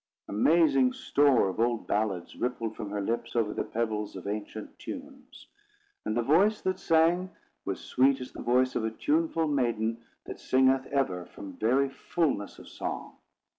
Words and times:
Amazing 0.27 0.93
store 0.93 1.47
of 1.47 1.59
old 1.59 1.85
ballads 1.85 2.35
rippled 2.35 2.75
from 2.75 2.89
her 2.89 3.01
lips, 3.01 3.35
over 3.35 3.53
the 3.53 3.63
pebbles 3.63 4.15
of 4.15 4.25
ancient 4.25 4.79
tunes; 4.79 5.45
and 6.03 6.17
the 6.17 6.23
voice 6.23 6.59
that 6.61 6.79
sang 6.79 7.29
was 7.65 7.79
sweet 7.79 8.19
as 8.19 8.31
the 8.31 8.41
voice 8.41 8.75
of 8.75 8.83
a 8.83 8.89
tuneful 8.89 9.47
maiden 9.47 10.03
that 10.25 10.39
singeth 10.39 10.87
ever 10.87 11.27
from 11.27 11.53
very 11.55 11.87
fulness 11.87 12.57
of 12.57 12.67
song. 12.67 13.17